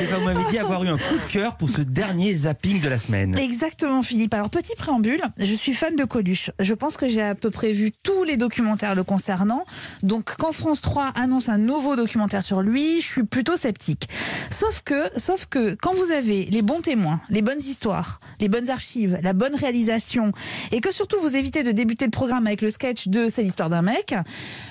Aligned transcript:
Et 0.00 0.06
ben, 0.06 0.16
vous 0.18 0.24
m'avez 0.24 0.44
dit 0.50 0.58
avoir 0.58 0.82
eu 0.84 0.88
un 0.88 0.96
coup 0.96 1.14
de 1.14 1.32
cœur 1.32 1.56
pour 1.56 1.70
ce 1.70 1.80
dernier 1.80 2.34
zapping 2.34 2.80
de 2.80 2.88
la 2.88 2.98
semaine. 2.98 3.36
Exactement, 3.36 4.02
Philippe. 4.02 4.34
Alors, 4.34 4.50
petit 4.50 4.74
préambule, 4.76 5.20
je 5.38 5.54
suis 5.54 5.74
fan 5.74 5.96
de 5.96 6.04
Coluche. 6.04 6.50
Je 6.58 6.74
pense 6.74 6.96
que 6.96 7.08
j'ai 7.08 7.22
à 7.22 7.34
peu 7.34 7.50
près 7.50 7.72
vu 7.72 7.92
tous 7.92 8.24
les 8.24 8.36
documentaires 8.36 8.94
le 8.94 9.04
concernant. 9.04 9.64
Donc, 10.02 10.36
quand 10.36 10.52
France 10.52 10.82
3 10.82 11.12
annonce 11.14 11.48
un 11.48 11.58
nouveau 11.58 11.96
documentaire 11.96 12.42
sur 12.42 12.62
lui, 12.62 13.00
je 13.00 13.06
suis 13.06 13.24
plutôt 13.24 13.56
sceptique. 13.56 14.08
Sauf 14.50 14.82
que, 14.82 15.08
sauf 15.16 15.46
que, 15.46 15.76
quand 15.80 15.94
vous 15.94 16.10
avez 16.10 16.46
les 16.46 16.62
bons 16.62 16.80
témoins, 16.80 17.20
les 17.30 17.42
bonnes 17.42 17.58
histoires, 17.58 18.20
les 18.40 18.48
bonnes 18.48 18.70
archives, 18.70 19.18
la 19.22 19.32
bonne 19.32 19.54
réalisation, 19.54 20.32
et 20.72 20.80
que 20.80 20.92
surtout 20.92 21.18
vous 21.20 21.36
évitez 21.36 21.62
de 21.62 21.72
débuter 21.72 22.04
le 22.04 22.10
programme 22.10 22.46
avec 22.46 22.62
le 22.62 22.70
sketch 22.70 23.08
de 23.08 23.28
C'est 23.28 23.42
l'histoire 23.42 23.70
d'un 23.70 23.82
mec. 23.82 24.14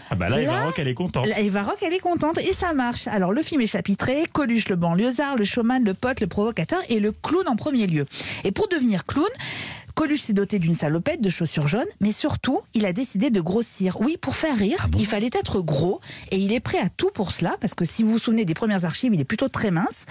Ah 0.10 0.16
bah 0.16 0.30
là, 0.30 0.42
Eva 0.42 0.54
Là, 0.54 0.66
Rock, 0.66 0.80
elle 0.80 0.88
est 0.88 0.94
contente. 0.94 1.28
Là, 1.28 1.40
Eva 1.40 1.64
Rock, 1.64 1.78
elle 1.82 1.94
est 1.94 2.00
contente 2.00 2.38
et 2.38 2.54
ça 2.54 2.74
marche. 2.74 3.08
Alors, 3.08 3.32
le 3.32 3.42
film 3.42 3.62
est 3.62 3.68
chapitré 3.68 4.24
Coluche, 4.32 4.70
le 4.70 4.76
banlieusard, 4.84 5.38
le 5.38 5.46
showman, 5.46 5.84
le 5.86 5.94
pote, 5.94 6.20
le 6.20 6.28
provocateur 6.28 6.80
et 6.90 7.00
le 7.00 7.14
clown 7.14 7.48
en 7.48 7.56
premier 7.56 7.88
lieu. 7.88 8.06
Et 8.44 8.52
pour 8.52 8.68
devenir 8.68 9.06
clown, 9.06 9.30
Coluche 9.96 10.24
s'est 10.24 10.34
doté 10.34 10.60
d'une 10.60 10.74
salopette, 10.74 11.22
de 11.22 11.30
chaussures 11.30 11.70
jaunes, 11.70 11.86
mais 12.02 12.12
surtout, 12.12 12.60
il 12.74 12.86
a 12.86 12.92
décidé 12.92 13.30
de 13.30 13.40
grossir. 13.40 13.98
Oui, 14.02 14.18
pour 14.20 14.36
faire 14.36 14.58
rire, 14.58 14.88
il 14.98 15.06
fallait 15.06 15.30
être 15.32 15.62
gros 15.62 16.02
et 16.32 16.38
il 16.38 16.52
est 16.52 16.60
prêt 16.60 16.80
à 16.80 16.90
tout 16.90 17.12
pour 17.14 17.32
cela, 17.32 17.56
parce 17.62 17.76
que 17.76 17.86
si 17.86 18.04
vous 18.04 18.12
vous 18.12 18.20
souvenez 18.20 18.44
des 18.44 18.56
premières 18.56 18.84
archives, 18.84 19.14
il 19.14 19.22
est 19.22 19.26
plutôt 19.26 19.48
très 19.48 19.72
mince. 19.72 20.06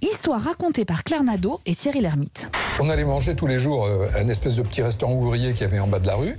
Histoire 0.00 0.40
racontée 0.40 0.86
par 0.86 1.04
Claire 1.04 1.24
Nadeau 1.24 1.60
et 1.66 1.74
Thierry 1.74 2.00
Lhermitte. 2.00 2.50
On 2.80 2.88
allait 2.88 3.04
manger 3.04 3.34
tous 3.34 3.46
les 3.46 3.60
jours 3.60 3.84
euh, 3.84 4.06
à 4.14 4.20
un 4.20 4.28
espèce 4.28 4.56
de 4.56 4.62
petit 4.62 4.80
restaurant 4.80 5.14
ouvrier 5.14 5.52
qu'il 5.52 5.62
y 5.62 5.64
avait 5.64 5.80
en 5.80 5.88
bas 5.88 5.98
de 5.98 6.06
la 6.06 6.14
rue. 6.14 6.36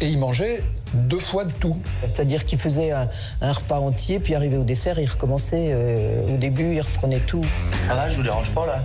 Et 0.00 0.08
il 0.08 0.18
mangeait 0.18 0.62
deux 0.94 1.20
fois 1.20 1.44
de 1.44 1.52
tout. 1.52 1.76
C'est-à-dire 2.02 2.44
qu'il 2.44 2.58
faisait 2.58 2.90
un, 2.90 3.08
un 3.40 3.52
repas 3.52 3.78
entier, 3.78 4.18
puis 4.18 4.34
arrivé 4.34 4.56
au 4.56 4.64
dessert, 4.64 4.98
il 4.98 5.08
recommençait. 5.08 5.68
euh, 5.70 6.34
au 6.34 6.36
début, 6.36 6.74
il 6.74 6.80
reprenait 6.80 7.20
tout. 7.20 7.44
Ça 7.86 7.94
va, 7.94 8.10
je 8.10 8.16
vous 8.16 8.22
dérange 8.22 8.50
pas 8.52 8.66
là? 8.66 8.80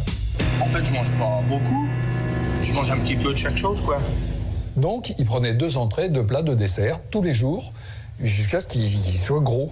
En 0.61 0.65
fait, 0.65 0.83
je 0.83 0.93
mange 0.93 1.11
pas 1.19 1.41
beaucoup. 1.47 1.87
Je 2.63 2.73
mange 2.73 2.91
un 2.91 2.99
petit 2.99 3.15
peu 3.15 3.31
de 3.31 3.37
chaque 3.37 3.57
chose, 3.57 3.79
quoi. 3.85 3.99
Donc, 4.75 5.13
il 5.17 5.25
prenait 5.25 5.53
deux 5.53 5.77
entrées, 5.77 6.09
deux 6.09 6.25
plats, 6.25 6.41
deux 6.41 6.55
desserts, 6.55 6.99
tous 7.09 7.21
les 7.21 7.33
jours, 7.33 7.73
jusqu'à 8.21 8.59
ce 8.59 8.67
qu'il 8.67 8.83
qu'il 8.83 9.19
soit 9.19 9.39
gros. 9.41 9.69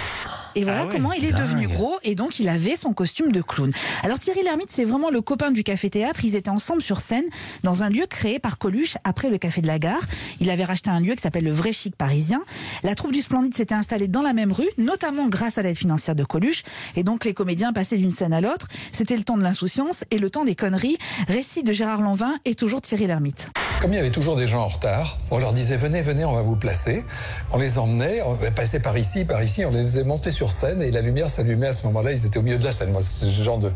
Et 0.57 0.63
voilà 0.63 0.81
Ah 0.81 0.85
ouais, 0.85 0.91
comment 0.91 1.13
il 1.13 1.23
est 1.25 1.31
dingue. 1.31 1.41
devenu 1.41 1.67
gros 1.67 1.97
et 2.03 2.15
donc 2.15 2.39
il 2.39 2.49
avait 2.49 2.75
son 2.75 2.93
costume 2.93 3.31
de 3.31 3.41
clown. 3.41 3.71
Alors 4.03 4.19
Thierry 4.19 4.43
Lhermitte, 4.43 4.69
c'est 4.71 4.85
vraiment 4.85 5.09
le 5.09 5.21
copain 5.21 5.51
du 5.51 5.63
Café 5.63 5.89
Théâtre. 5.89 6.21
Ils 6.23 6.35
étaient 6.35 6.49
ensemble 6.49 6.81
sur 6.81 6.99
scène 6.99 7.25
dans 7.63 7.83
un 7.83 7.89
lieu 7.89 8.05
créé 8.09 8.39
par 8.39 8.57
Coluche 8.57 8.97
après 9.03 9.29
le 9.29 9.37
Café 9.37 9.61
de 9.61 9.67
la 9.67 9.79
Gare. 9.79 10.01
Il 10.39 10.49
avait 10.49 10.63
racheté 10.63 10.89
un 10.89 10.99
lieu 10.99 11.13
qui 11.15 11.21
s'appelle 11.21 11.43
le 11.43 11.51
Vrai 11.51 11.73
Chic 11.73 11.95
Parisien. 11.95 12.41
La 12.83 12.95
troupe 12.95 13.11
du 13.11 13.21
Splendide 13.21 13.53
s'était 13.53 13.75
installée 13.75 14.07
dans 14.07 14.21
la 14.21 14.33
même 14.33 14.51
rue, 14.51 14.69
notamment 14.77 15.27
grâce 15.27 15.57
à 15.57 15.61
l'aide 15.61 15.77
financière 15.77 16.15
de 16.15 16.23
Coluche. 16.23 16.63
Et 16.95 17.03
donc 17.03 17.23
les 17.25 17.33
comédiens 17.33 17.71
passaient 17.73 17.97
d'une 17.97 18.09
scène 18.09 18.33
à 18.33 18.41
l'autre. 18.41 18.67
C'était 18.91 19.15
le 19.15 19.23
temps 19.23 19.37
de 19.37 19.43
l'insouciance 19.43 20.03
et 20.11 20.17
le 20.17 20.29
temps 20.29 20.43
des 20.45 20.55
conneries. 20.55 20.97
Récit 21.27 21.63
de 21.63 21.71
Gérard 21.73 22.01
Lanvin 22.01 22.33
et 22.45 22.55
toujours 22.55 22.81
Thierry 22.81 23.05
Lhermitte. 23.07 23.49
Comme 23.81 23.93
il 23.93 23.97
y 23.97 23.99
avait 23.99 24.09
toujours 24.09 24.35
des 24.35 24.47
gens 24.47 24.61
en 24.61 24.67
retard, 24.67 25.19
on 25.29 25.37
leur 25.37 25.53
disait 25.53 25.77
venez, 25.77 26.01
venez, 26.01 26.25
on 26.25 26.33
va 26.33 26.41
vous 26.41 26.55
placer. 26.55 27.03
On 27.53 27.57
les 27.57 27.77
emmenait, 27.77 28.21
on 28.23 28.35
passait 28.55 28.79
par 28.79 28.97
ici, 28.97 29.23
par 29.23 29.43
ici, 29.43 29.63
on 29.65 29.71
les 29.71 29.81
faisait 29.81 30.03
monter 30.03 30.31
sur 30.31 30.46
scène 30.51 30.81
et 30.81 30.91
la 30.91 31.01
lumière 31.01 31.29
s'allumait 31.29 31.67
à 31.67 31.73
ce 31.73 31.85
moment-là. 31.87 32.11
Ils 32.11 32.25
étaient 32.25 32.39
au 32.39 32.43
milieu 32.43 32.57
de 32.57 32.65
la 32.65 32.71
scène. 32.71 32.93
Ce 33.01 33.25
genre 33.43 33.59
de, 33.59 33.71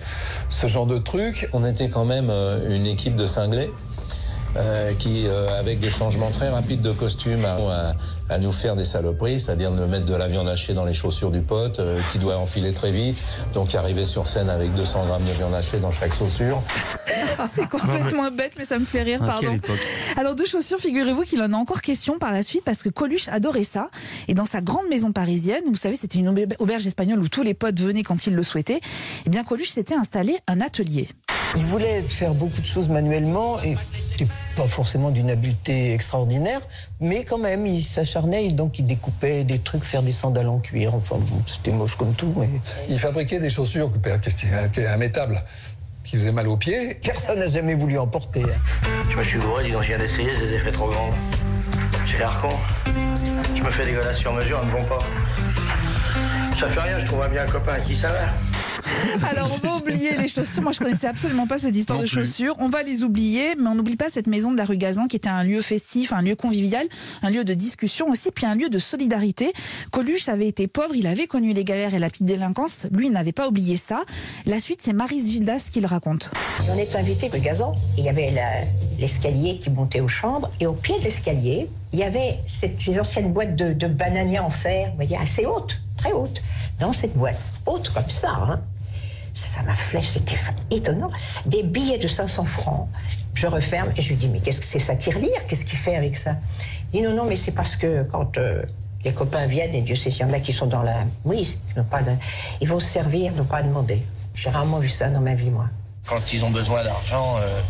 ce 0.49 0.67
genre 0.67 0.85
de 0.85 0.97
truc. 0.97 1.49
On 1.53 1.65
était 1.65 1.89
quand 1.89 2.05
même 2.05 2.29
euh, 2.29 2.75
une 2.75 2.85
équipe 2.85 3.15
de 3.15 3.27
cinglés 3.27 3.69
euh, 4.57 4.93
qui, 4.95 5.27
euh, 5.27 5.59
avec 5.59 5.79
des 5.79 5.89
changements 5.89 6.31
très 6.31 6.49
rapides 6.49 6.81
de 6.81 6.91
costume, 6.91 7.45
à, 7.45 8.39
nous 8.39 8.51
faire 8.53 8.75
des 8.75 8.85
saloperies, 8.85 9.41
c'est-à-dire 9.41 9.71
de 9.71 9.85
mettre 9.85 10.05
de 10.05 10.15
la 10.15 10.27
viande 10.27 10.47
hachée 10.47 10.73
dans 10.73 10.85
les 10.85 10.93
chaussures 10.93 11.31
du 11.31 11.41
pote, 11.41 11.81
qui 12.13 12.17
doit 12.17 12.37
enfiler 12.37 12.71
très 12.71 12.91
vite, 12.91 13.17
donc 13.53 13.75
arriver 13.75 14.05
sur 14.05 14.25
scène 14.25 14.49
avec 14.49 14.73
200 14.73 15.05
grammes 15.05 15.25
de 15.25 15.31
viande 15.33 15.53
hachée 15.53 15.79
dans 15.79 15.91
chaque 15.91 16.13
chaussure. 16.13 16.61
C'est 17.47 17.67
complètement 17.69 18.29
bête, 18.31 18.53
mais 18.57 18.65
ça 18.65 18.77
me 18.79 18.85
fait 18.85 19.03
rire, 19.03 19.19
Ah, 19.23 19.25
pardon. 19.27 19.59
Alors 20.17 20.35
de 20.35 20.45
chaussures, 20.45 20.79
figurez-vous 20.79 21.23
qu'il 21.23 21.41
en 21.41 21.53
a 21.53 21.55
encore 21.57 21.81
question 21.81 22.19
par 22.19 22.31
la 22.31 22.43
suite 22.43 22.63
parce 22.65 22.83
que 22.83 22.89
Coluche 22.89 23.27
adorait 23.29 23.63
ça. 23.63 23.89
Et 24.27 24.33
dans 24.33 24.45
sa 24.45 24.61
grande 24.61 24.87
maison 24.89 25.11
parisienne, 25.11 25.63
vous 25.67 25.75
savez, 25.75 25.95
c'était 25.95 26.19
une 26.19 26.29
aube- 26.29 26.55
auberge 26.59 26.85
espagnole 26.87 27.19
où 27.19 27.27
tous 27.29 27.43
les 27.43 27.53
potes 27.53 27.79
venaient 27.79 28.03
quand 28.03 28.27
ils 28.27 28.33
le 28.35 28.43
souhaitaient. 28.43 28.79
Eh 29.25 29.29
bien, 29.29 29.43
Coluche 29.43 29.69
s'était 29.71 29.95
installé 29.95 30.37
un 30.47 30.61
atelier. 30.61 31.07
Il 31.57 31.63
voulait 31.65 32.01
faire 32.03 32.33
beaucoup 32.33 32.61
de 32.61 32.65
choses 32.65 32.87
manuellement, 32.87 33.61
et 33.61 33.75
pas 34.55 34.67
forcément 34.67 35.11
d'une 35.11 35.29
habileté 35.29 35.93
extraordinaire, 35.93 36.61
mais 37.01 37.25
quand 37.25 37.37
même, 37.39 37.65
il 37.65 37.81
s'acharnait, 37.83 38.45
et 38.45 38.51
donc 38.53 38.79
il 38.79 38.85
découpait 38.87 39.43
des 39.43 39.59
trucs, 39.59 39.83
faire 39.83 40.01
des 40.01 40.13
sandales 40.13 40.47
en 40.47 40.59
cuir. 40.59 40.95
Enfin, 40.95 41.17
bon, 41.17 41.41
c'était 41.45 41.71
moche 41.71 41.97
comme 41.97 42.13
tout, 42.13 42.33
mais 42.37 42.49
Il 42.87 42.97
fabriquait 42.99 43.41
des 43.41 43.49
chaussures 43.49 43.91
qui 43.91 44.69
étaient 44.69 44.93
immétables, 44.95 45.41
qui 46.03 46.17
faisaient 46.17 46.31
mal 46.31 46.47
aux 46.47 46.57
pieds. 46.57 46.95
personne 47.03 47.39
n'a 47.39 47.47
jamais 47.47 47.73
voulu 47.73 47.97
en 47.97 48.07
porter. 48.07 48.45
Je 49.09 49.17
me 49.17 49.23
suis 49.23 49.37
bourré, 49.37 49.65
dis 49.65 49.71
donc, 49.71 49.83
viens 49.83 49.97
d'essayer, 49.97 50.35
je 50.35 50.45
les 50.45 50.53
ai 50.53 50.59
fait 50.59 50.71
trop 50.71 50.89
grandes. 50.89 51.13
J'ai 52.05 52.17
l'air 52.17 52.39
con. 52.41 52.55
Je 53.55 53.61
me 53.61 53.71
fais 53.71 53.85
dégueulasse 53.85 54.17
sur 54.17 54.33
mesure, 54.33 54.59
elles 54.61 54.69
me 54.69 54.79
vont 54.79 54.85
pas. 54.85 54.97
Ça 56.59 56.69
fait 56.69 56.79
rien, 56.79 56.99
je 56.99 57.29
bien 57.29 57.43
un 57.43 57.51
copain 57.51 57.73
à 57.73 57.79
qui 57.79 57.95
ça 57.95 58.07
va. 58.07 58.60
Alors 59.29 59.51
on 59.53 59.67
va 59.67 59.77
oublier 59.77 60.17
les 60.17 60.27
chaussures. 60.27 60.61
Moi 60.63 60.71
je 60.71 60.79
connaissais 60.79 61.07
absolument 61.07 61.47
pas 61.47 61.59
cette 61.59 61.75
histoire 61.75 61.99
Non 61.99 62.05
de 62.05 62.09
plus. 62.09 62.21
chaussures. 62.25 62.55
On 62.59 62.67
va 62.69 62.83
les 62.83 63.03
oublier, 63.03 63.55
mais 63.57 63.67
on 63.69 63.75
n'oublie 63.75 63.95
pas 63.95 64.09
cette 64.09 64.27
maison 64.27 64.51
de 64.51 64.57
la 64.57 64.65
rue 64.65 64.77
Gazan 64.77 65.07
qui 65.07 65.15
était 65.17 65.29
un 65.29 65.43
lieu 65.43 65.61
festif, 65.61 66.13
un 66.13 66.21
lieu 66.21 66.35
convivial, 66.35 66.87
un 67.23 67.29
lieu 67.29 67.43
de 67.43 67.53
discussion 67.53 68.09
aussi, 68.09 68.31
puis 68.31 68.45
un 68.45 68.55
lieu 68.55 68.69
de 68.69 68.79
solidarité. 68.79 69.51
Coluche 69.91 70.29
avait 70.29 70.47
été 70.47 70.67
pauvre, 70.67 70.95
il 70.95 71.07
avait 71.07 71.27
connu 71.27 71.53
les 71.53 71.63
galères 71.63 71.93
et 71.93 71.99
la 71.99 72.09
petite 72.09 72.25
délinquance. 72.25 72.87
Lui 72.91 73.07
il 73.07 73.11
n'avait 73.11 73.31
pas 73.31 73.47
oublié 73.47 73.77
ça. 73.77 74.03
La 74.45 74.59
suite 74.59 74.81
c'est 74.81 74.93
Marise 74.93 75.31
Gildas 75.31 75.69
qui 75.71 75.81
le 75.81 75.87
raconte. 75.87 76.31
On 76.71 76.77
est 76.77 76.95
invité 76.95 77.27
rue 77.27 77.39
Gazan. 77.39 77.73
Il 77.97 78.05
y 78.05 78.09
avait 78.09 78.31
l'escalier 78.99 79.57
qui 79.59 79.69
montait 79.69 79.99
aux 80.01 80.07
chambres. 80.07 80.49
Et 80.59 80.67
au 80.67 80.73
pied 80.73 80.97
de 80.99 81.03
l'escalier, 81.03 81.67
il 81.93 81.99
y 81.99 82.03
avait 82.03 82.35
cette, 82.47 82.85
les 82.85 82.99
anciennes 82.99 83.31
boîtes 83.31 83.55
de, 83.55 83.73
de 83.73 83.87
bananiers 83.87 84.39
en 84.39 84.49
fer, 84.49 84.89
vous 84.91 84.95
voyez, 84.95 85.17
assez 85.17 85.45
hautes, 85.45 85.79
très 85.97 86.11
hautes. 86.11 86.41
Dans 86.79 86.93
cette 86.93 87.15
boîte, 87.15 87.39
haute 87.65 87.89
comme 87.89 88.09
ça, 88.09 88.29
hein, 88.31 88.59
ça 89.33 89.61
m'a 89.63 89.75
flèche, 89.75 90.07
c'était 90.07 90.37
étonnant. 90.71 91.09
Des 91.45 91.63
billets 91.63 91.97
de 91.97 92.07
500 92.07 92.45
francs. 92.45 92.87
Je 93.33 93.47
referme 93.47 93.89
et 93.95 94.01
je 94.01 94.09
lui 94.09 94.15
dis, 94.15 94.27
mais 94.27 94.39
qu'est-ce 94.39 94.59
que 94.59 94.65
c'est 94.67 94.79
ça 94.79 94.95
tire-lire? 94.95 95.47
Qu'est-ce 95.47 95.65
qu'il 95.65 95.77
fait 95.77 95.95
avec 95.95 96.17
ça? 96.17 96.35
Il 96.93 97.01
dit, 97.01 97.07
non, 97.07 97.15
non, 97.15 97.25
mais 97.25 97.35
c'est 97.37 97.53
parce 97.53 97.75
que 97.77 98.03
quand 98.11 98.37
euh, 98.37 98.61
les 99.05 99.13
copains 99.13 99.45
viennent, 99.45 99.73
et 99.73 99.81
Dieu 99.81 99.95
sait 99.95 100.09
s'il 100.09 100.21
y 100.21 100.29
en 100.29 100.33
a 100.33 100.39
qui 100.39 100.51
sont 100.51 100.67
dans 100.67 100.83
la... 100.83 100.97
Oui, 101.23 101.55
ils, 101.73 101.79
n'ont 101.79 101.85
pas 101.85 102.01
de- 102.01 102.11
ils 102.59 102.67
vont 102.67 102.79
se 102.79 102.87
servir, 102.87 103.31
ils 103.33 103.37
n'ont 103.37 103.45
pas 103.45 103.57
à 103.57 103.63
demander. 103.63 104.01
J'ai 104.35 104.49
rarement 104.49 104.79
vu 104.79 104.89
ça 104.89 105.09
dans 105.09 105.21
ma 105.21 105.33
vie, 105.33 105.49
moi. 105.49 105.65
Quand 106.07 106.21
ils 106.33 106.43
ont 106.43 106.51
besoin 106.51 106.83
d'argent, 106.83 107.37
euh, 107.37 107.61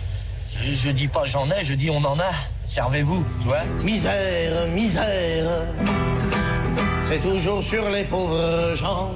je, 0.65 0.73
je 0.73 0.89
dis 0.89 1.07
pas 1.07 1.25
j'en 1.25 1.49
ai, 1.51 1.63
je 1.63 1.73
dis 1.73 1.89
on 1.89 2.03
en 2.03 2.19
a. 2.19 2.31
Servez-vous, 2.67 3.23
tu 3.41 3.47
vois. 3.47 3.63
Misère, 3.83 4.67
misère, 4.67 5.49
c'est 7.07 7.19
toujours 7.19 7.63
sur 7.63 7.89
les 7.89 8.05
pauvres 8.05 8.73
gens 8.75 9.11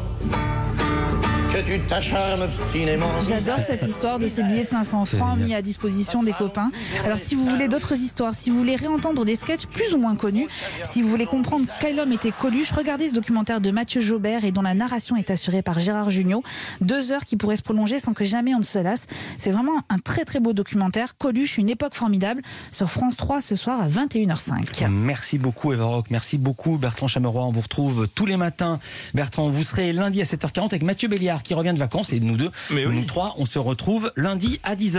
que 1.55 1.61
tu 1.61 1.79
t'acharnes 1.81 2.41
obstinément. 2.41 3.07
J'adore 3.25 3.59
cette 3.59 3.83
histoire 3.83 4.19
de 4.19 4.27
ces 4.27 4.43
billets 4.43 4.65
de 4.65 4.69
500 4.69 5.05
francs 5.05 5.37
mis 5.37 5.53
à 5.53 5.61
disposition 5.61 6.21
des 6.21 6.33
copains. 6.33 6.69
Alors 7.05 7.17
si 7.17 7.33
vous 7.35 7.45
voulez 7.45 7.69
d'autres 7.69 7.93
histoires, 7.93 8.33
si 8.33 8.49
vous 8.49 8.57
voulez 8.57 8.75
réentendre 8.75 9.23
des 9.23 9.35
sketchs 9.35 9.65
plus 9.65 9.93
ou 9.93 9.97
moins 9.97 10.15
connus, 10.15 10.47
si 10.83 11.01
vous 11.01 11.07
voulez 11.07 11.25
comprendre 11.25 11.65
quel 11.79 11.99
homme 11.99 12.11
était 12.11 12.31
Coluche, 12.31 12.71
regardez 12.71 13.07
ce 13.07 13.13
documentaire 13.13 13.61
de 13.61 13.71
Mathieu 13.71 14.01
Jaubert 14.01 14.43
et 14.43 14.51
dont 14.51 14.63
la 14.63 14.73
narration 14.73 15.15
est 15.15 15.29
assurée 15.29 15.61
par 15.61 15.79
Gérard 15.79 16.09
Jugnot. 16.09 16.43
Deux 16.81 17.13
heures 17.13 17.23
qui 17.23 17.37
pourraient 17.37 17.55
se 17.55 17.61
prolonger 17.61 17.99
sans 17.99 18.13
que 18.13 18.25
jamais 18.25 18.53
on 18.53 18.59
ne 18.59 18.63
se 18.63 18.79
lasse. 18.79 19.05
C'est 19.37 19.51
vraiment 19.51 19.79
un 19.89 19.99
très 19.99 20.25
très 20.25 20.41
beau 20.41 20.51
documentaire. 20.51 21.17
Coluche, 21.17 21.57
une 21.57 21.69
époque 21.69 21.95
formidable 21.95 22.41
sur 22.71 22.89
France 22.89 23.15
3 23.15 23.41
ce 23.41 23.55
soir 23.55 23.79
à 23.79 23.87
21h05. 23.87 24.89
Merci 24.89 25.37
beaucoup 25.37 25.71
Eva 25.71 25.85
Rock, 25.85 26.07
merci 26.09 26.37
beaucoup 26.37 26.77
Bertrand 26.77 27.07
Chameroy. 27.07 27.45
On 27.45 27.51
vous 27.51 27.61
retrouve 27.61 28.09
tous 28.13 28.25
les 28.25 28.35
matins. 28.35 28.79
Bertrand, 29.13 29.49
vous 29.49 29.63
serez 29.63 29.93
lundi 29.93 30.21
à 30.21 30.25
7h40 30.25 30.65
avec 30.65 30.83
Mathieu 30.83 31.07
Béliard 31.07 31.43
qui 31.45 31.53
revient 31.53 31.73
de 31.73 31.79
vacances 31.79 32.11
et 32.11 32.19
nous 32.19 32.35
deux, 32.35 32.51
Mais 32.71 32.85
oui. 32.85 32.95
nous 32.95 33.05
trois, 33.05 33.35
on 33.37 33.45
se 33.45 33.59
retrouve 33.59 34.11
lundi 34.17 34.59
à 34.63 34.75
10h. 34.75 34.93